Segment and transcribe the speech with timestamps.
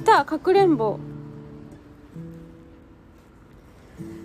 [0.00, 0.98] 来たかくれんぼ。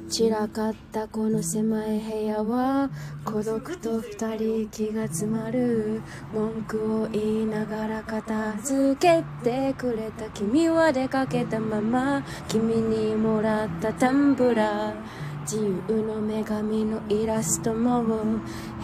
[0.07, 2.89] 散らかったこの狭い部屋は
[3.25, 6.01] 孤独と二人気が詰まる
[6.33, 12.23] 文句を言いながら片付けてくれた君は出かけたまま。
[12.47, 15.25] 君にもらったタンブラー。
[15.41, 18.01] 自由の女神のイラストも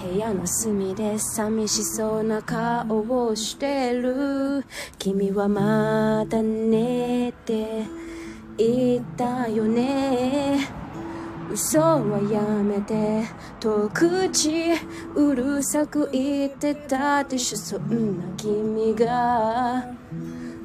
[0.02, 4.66] 部屋の隅で寂しそうな顔をしてる。
[4.98, 7.86] 君はまだ寝て
[8.58, 10.58] いたよね。
[11.52, 13.24] 嘘はやめて。
[13.60, 14.72] と口
[15.16, 17.58] うるさく言ってたでしょ。
[17.58, 19.86] そんな君が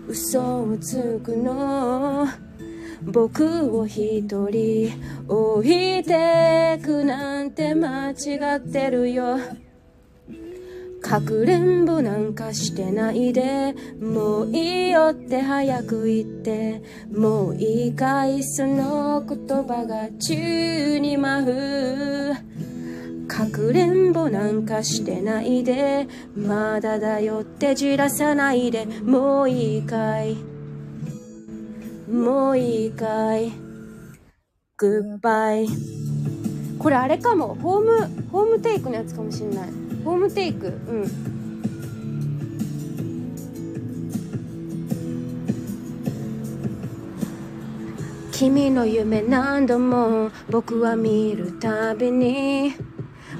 [0.09, 2.45] 嘘をつくの。
[3.02, 4.92] 僕を一人
[5.28, 9.38] 置いてくなんて間違ってるよ。
[11.01, 13.74] かくれんぼなんかしてないで。
[14.01, 16.82] もういいよって早く言って。
[17.12, 22.34] もういいかいその言葉が宙に舞う。
[23.28, 26.09] かくれんぼなんかしてないで。
[26.34, 28.87] まだだよってじらさないで。
[28.87, 30.55] もういいかい。
[32.09, 33.51] もういいかい。
[34.76, 35.66] グッバイ
[36.79, 37.57] これあれかも。
[37.57, 39.68] ホームホームテイクのやつかもしんない。
[40.04, 40.66] ホームテイク。
[40.66, 41.37] うん。
[48.30, 52.74] 君の夢何度も僕は見るたびに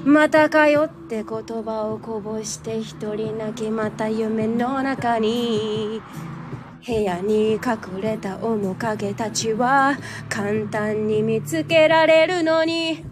[0.03, 6.01] またかよって言葉をこぼして一人泣きまた夢の中に。
[6.85, 9.97] 部屋に隠れた面影たちは
[10.29, 13.03] 簡単に見つけられるのに。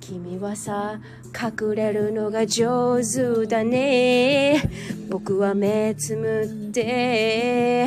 [0.00, 1.00] 君はさ
[1.32, 4.60] 隠れるのが上手だね。
[5.08, 7.86] 僕は目つむって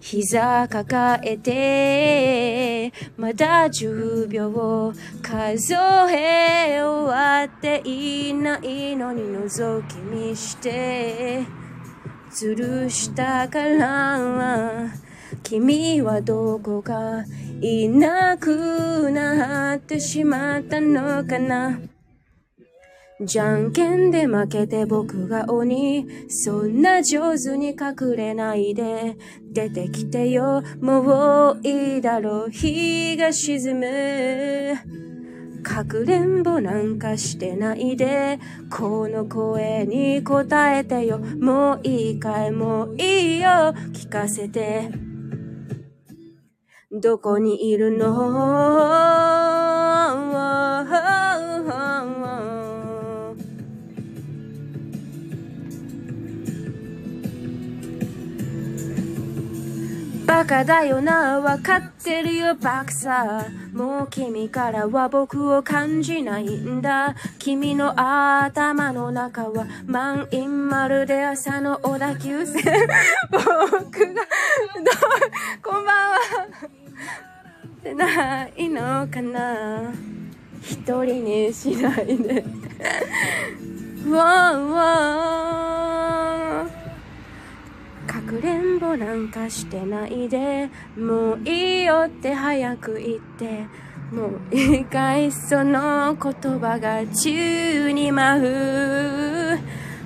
[0.00, 4.92] 膝抱えてまだ10秒
[5.22, 5.74] 数
[6.10, 11.59] え終わっていないのに覗き見して。
[12.32, 14.88] ずるしたから
[15.42, 17.24] 君はどこか
[17.60, 21.80] いなくなってしまったのかな
[23.22, 26.06] じゃんけんで負けて僕が鬼。
[26.30, 29.14] そんな上手に隠れないで。
[29.52, 35.09] 出てきてよ、もういいだろう、日が沈む。
[35.62, 38.38] かくれんぼなんかしてないで。
[38.70, 41.18] この声に答えてよ。
[41.18, 43.48] もういいかい、もういいよ。
[43.92, 44.90] 聞かせて。
[46.92, 49.39] どこにいるの？
[60.30, 63.46] バカだよな、わかってるよ、バカさ。
[63.72, 67.16] もう君からは僕を感じないんだ。
[67.40, 72.62] 君の頭の中は満員まるで朝の小田急線。
[73.28, 73.82] 僕がどう、
[75.64, 76.16] こんばんは。
[77.66, 79.92] ってないのかな
[80.62, 82.44] 一人にしないで。
[84.08, 85.69] わーわー
[88.30, 93.66] くれんぼなんかしてないでもういいよって早く言って
[94.12, 99.58] もういいかいその言葉が宙に舞う。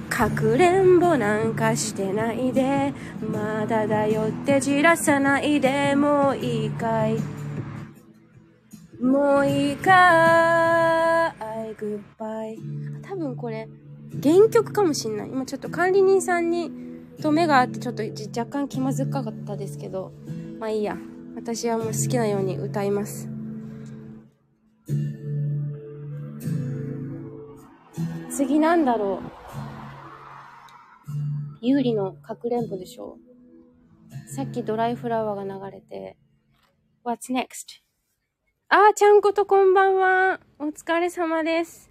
[0.08, 7.18] かくれんぼなんかしてないでまだだよってじらさないでもういいかい
[9.02, 11.34] もういいか
[11.70, 12.58] いグッバイ
[13.02, 13.68] 多分これ
[14.22, 15.28] 原曲かもしんない。
[15.28, 16.83] 今ちょっと管理人さんに
[17.22, 18.02] と目があってちょっと
[18.38, 20.12] 若干気まずかったですけど、
[20.58, 20.97] まあいいや。
[21.36, 23.28] 私はもう好きなように歌います。
[28.30, 29.44] 次なんだろう。
[31.60, 33.19] 有利のかくれんぼでしょ
[34.34, 36.16] さっきドライフラワーが流れて。
[37.05, 37.82] What's next?
[38.69, 40.40] あーちゃんことこんばんは。
[40.58, 41.90] お疲れ様です。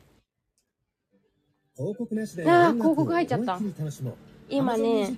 [1.75, 3.59] 広告なしであー、広告入っちゃった。
[4.49, 5.15] 今ね、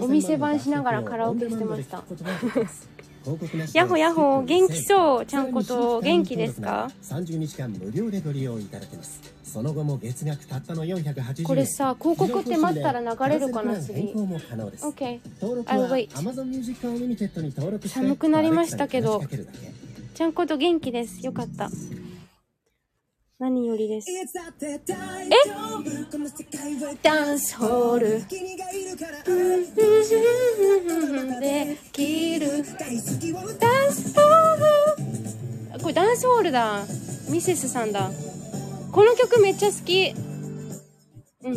[0.00, 2.04] お店番しながらカラオケしてました。
[3.72, 9.20] やほやほ、元気そう、ちゃんこと元気ですか ?30 日間無料でご利用いただけます。
[9.42, 14.12] その後も月額たったの480これさ、広告って待ったら流れるかな、次。
[14.12, 15.20] OK。
[15.40, 16.10] I'll wait。
[17.88, 19.22] 寒くなりましたけど、
[20.14, 21.24] ちゃんこと元気です。
[21.24, 21.70] よかった。
[23.44, 24.10] 何よりです。
[24.10, 24.24] え？
[27.02, 28.08] ダンスホール。
[31.40, 32.64] できる。
[33.60, 34.56] ダンスホー
[35.76, 35.82] ル。
[35.82, 36.86] これダンスホールだ。
[37.28, 38.10] ミセスさんだ。
[38.92, 40.14] この曲めっちゃ好き。
[41.42, 41.54] うん。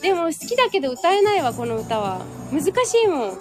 [0.00, 2.24] でも好きだけど歌えないわこの歌は。
[2.50, 2.70] 難し
[3.04, 3.38] いもん。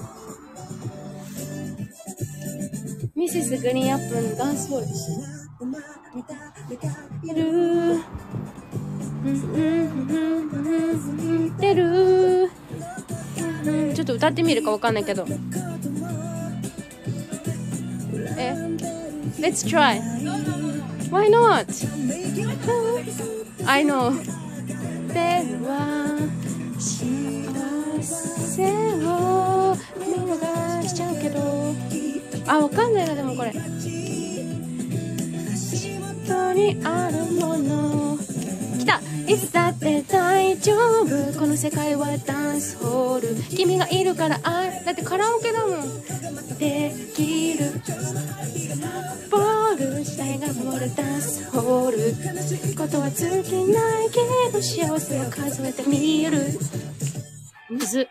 [3.16, 4.88] ミセスグリーンアップのダンスホール
[7.34, 8.06] で
[9.36, 11.58] する。
[11.60, 12.52] てる。
[13.96, 15.26] ちょっと歌ってみるかわかんないけど。
[18.38, 18.54] え
[19.40, 20.02] ？Let's try.
[21.10, 21.66] Why not?
[23.66, 24.14] I know.
[25.14, 26.18] では
[26.78, 27.06] 幸
[28.04, 28.66] せ
[29.04, 31.74] を見逃しちゃうけど。
[32.48, 33.52] あわかんないなでもこれ。
[36.56, 38.18] にあるもの。
[38.80, 39.02] 来た。
[39.28, 41.40] いつだって大丈夫。
[41.40, 43.36] この世界はダンスホール。
[43.56, 46.58] 君がいるからあだってカラオケだもん。
[46.58, 47.72] できる。
[49.30, 52.76] ボール時代が回るダンスホール。
[52.76, 54.22] ことは尽きないけ
[54.52, 56.40] ど幸せを数えてみる。
[57.70, 58.08] むず。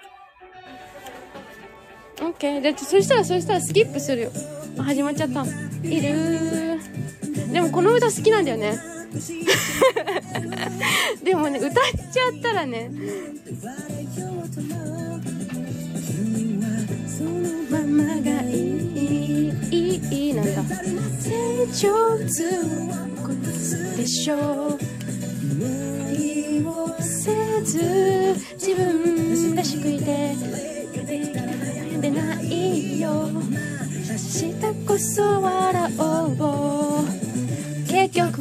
[2.20, 2.60] オッケー。
[2.60, 4.30] でそしたらそしたらスキップするよ。
[4.78, 5.44] あ始まっちゃった。
[5.82, 6.63] いる
[7.54, 8.76] でもこの歌好きなんだよね。
[11.22, 11.72] でもね歌っ
[12.12, 12.90] ちゃったらね。
[17.70, 18.52] ママがいい
[19.70, 20.64] いいいいなんだ。
[21.20, 21.30] 成
[21.72, 22.42] 長痛
[23.98, 24.78] でしょう。
[25.54, 27.30] 無理をせ
[27.62, 29.03] ず自分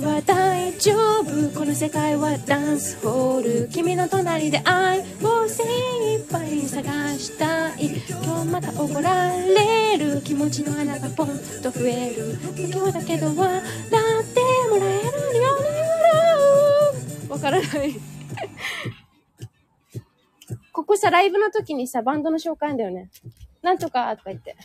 [0.03, 0.91] は大丈
[1.21, 5.03] 夫この世界はダンスホール君の隣で愛を
[5.47, 5.63] 精
[6.15, 6.83] 一杯探
[7.17, 11.27] したい今日また怒られる気持ちの穴がポン
[11.61, 12.37] と増える
[12.69, 13.41] 今日だけど笑って
[14.69, 15.07] もらえる
[15.41, 15.51] よ
[17.29, 17.95] うわからない
[20.73, 23.09] ここさ、ライブの時にさ、バンドの紹介なんだよね。
[23.61, 24.55] なんとかとか言って。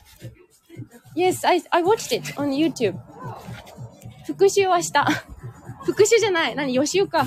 [1.14, 2.96] Yes, I, I watched it on YouTube.
[4.28, 5.06] 復習はした。
[5.84, 6.54] 復習じゃない。
[6.54, 6.75] 何？
[6.75, 7.26] 予習か。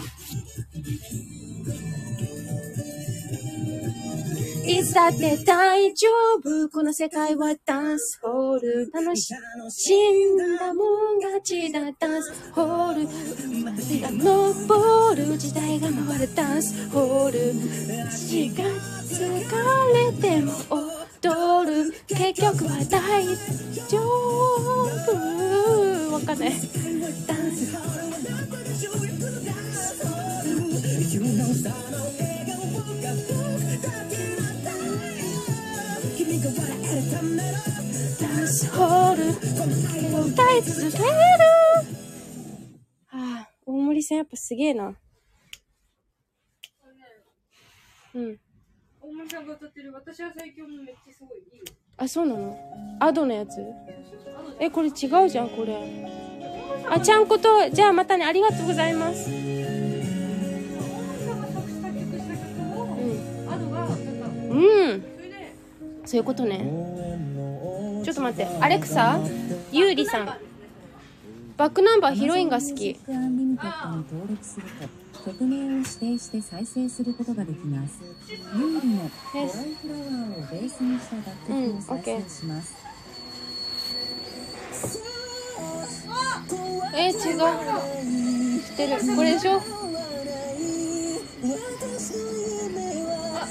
[4.63, 6.07] いつだって大丈
[6.37, 6.69] 夫。
[6.69, 8.91] この世界はダンスホール。
[8.93, 13.07] 楽しんだもん勝ちだダンスホール。
[13.87, 17.53] 手が昇る時代が回るダンスホール。
[18.11, 18.63] 血が
[19.09, 19.31] 疲
[19.95, 21.93] れても踊る。
[22.07, 23.23] 結局は大
[23.87, 25.11] 丈夫。
[26.13, 26.49] わかんない。
[27.27, 27.71] ダンス。
[38.19, 39.29] ダンスホール
[40.27, 41.03] 歌い続ける
[43.07, 44.95] はあ、大森さんやっぱすげえな。
[48.13, 48.39] うん。
[49.11, 51.65] 大森さんが歌ってる私は最強もめっちゃすごいいいよ。
[51.97, 52.57] あ、そうなの？
[53.01, 53.61] アドのやつ？
[54.57, 54.91] え、これ違
[55.25, 55.75] うじゃん、これ。
[56.89, 59.29] あ、ちゃんこと、じゃあまたね、ありがとうございます。
[59.29, 59.35] うん。
[66.05, 66.59] そういうことね。
[68.05, 68.47] ちょっと待って。
[68.61, 69.19] Alexa？
[69.73, 70.27] 優里さん。
[71.57, 72.97] バックナンバーヒロインが好き。
[75.23, 78.01] アンリミテッドに登録すると曲名を指定して再生することができます。
[78.27, 82.75] 優里のドライフラワーをベースにした楽曲を再生します。
[86.93, 87.37] えー、違う。
[88.61, 88.91] 知ってる。
[89.15, 89.61] これでしょ？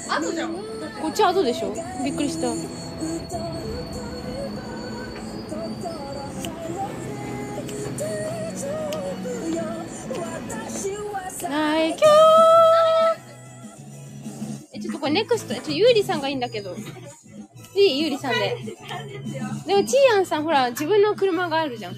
[0.09, 0.53] あ、アドじゃん。
[0.53, 0.59] こ
[1.09, 1.73] っちアドでしょ？
[2.03, 2.53] びっくりした。
[15.01, 16.75] これネクスト、ちょっとゆうりさんがいいんだけど。
[17.75, 18.55] いいゆうりさんで。
[19.65, 21.95] でも、ちーやんさん、ほら、自分の車があるじゃん。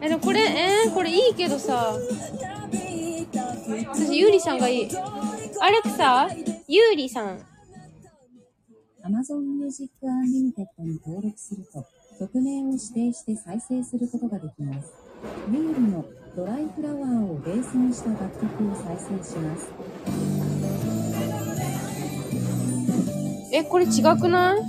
[0.00, 1.96] え、でもこれ、えー、これいいけどさ。
[3.94, 4.88] 私、ゆうりさんがいい。
[5.60, 6.28] アレクサ
[6.68, 7.40] ゆうりさん。
[9.06, 11.86] Amazon Music Unlimited に登録すると
[12.18, 14.92] 曲名を指定して再生することができます。
[15.52, 20.25] ユーリのドライフラワーをベースにした楽曲を再生します。
[23.56, 24.60] え、これ違くない？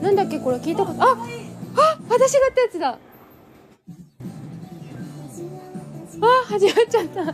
[0.00, 0.38] なんだっけ？
[0.38, 1.16] これ聞いたこと、ああ
[2.08, 2.98] 私がったやつだあ
[6.46, 7.24] 始まっちゃった。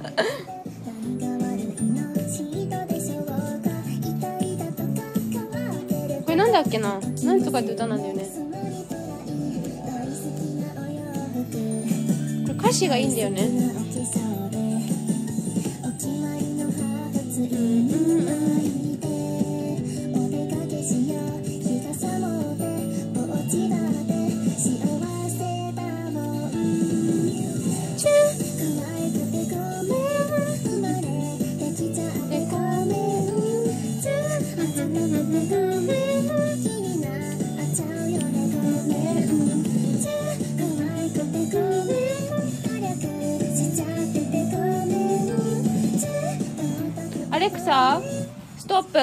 [6.22, 6.98] これなんだっけな？
[7.22, 8.26] なんとかって歌なんだよね。
[12.46, 13.50] これ歌詞がいいんだよね。
[15.84, 15.88] ア
[47.42, 48.00] レクサ、
[48.56, 48.98] ストップ。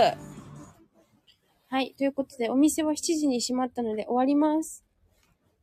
[1.67, 1.93] はい。
[1.97, 4.85] ということで、お店は7時に閉まったので終わります。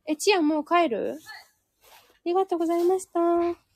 [0.07, 1.17] え、チアもう帰る？
[1.17, 1.87] あ
[2.23, 3.66] りがとうございました。